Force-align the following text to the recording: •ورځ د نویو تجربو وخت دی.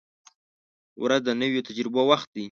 •ورځ 1.03 1.21
د 1.25 1.29
نویو 1.41 1.65
تجربو 1.67 2.01
وخت 2.11 2.27
دی. 2.35 2.39